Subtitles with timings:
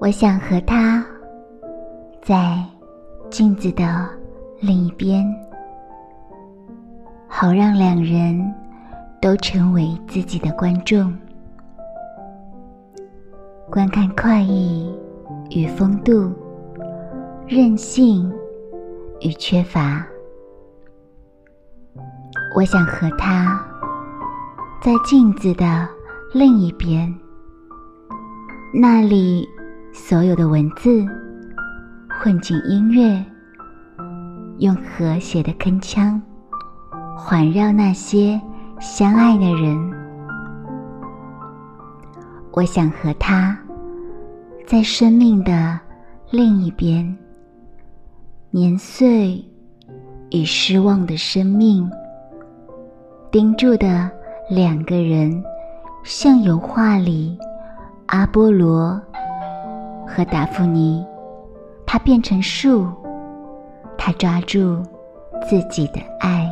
[0.00, 1.04] 我想和他
[2.22, 2.64] 在
[3.28, 4.08] 镜子的
[4.58, 5.22] 另一边，
[7.28, 8.42] 好让两人
[9.20, 11.14] 都成为自己的观众，
[13.70, 14.90] 观看快意
[15.50, 16.32] 与风度，
[17.46, 18.32] 任性
[19.20, 20.02] 与缺乏。
[22.56, 23.62] 我想和他
[24.80, 25.86] 在镜子的
[26.32, 27.14] 另一边，
[28.72, 29.46] 那里
[30.10, 31.06] 所有的文字
[32.18, 33.24] 混进音乐，
[34.58, 36.20] 用和谐的铿锵
[37.16, 38.40] 环绕那些
[38.80, 39.78] 相爱的人。
[42.50, 43.56] 我想和他
[44.66, 45.78] 在生命的
[46.32, 47.16] 另一边，
[48.50, 49.40] 年岁
[50.32, 51.88] 与失望的生命。
[53.30, 54.10] 盯住的
[54.50, 55.40] 两个人，
[56.02, 57.38] 像油画里
[58.06, 59.00] 阿波罗
[60.12, 61.06] 和达芙妮。
[61.86, 62.86] 他变成树，
[63.96, 64.82] 他抓住
[65.48, 66.49] 自己的爱。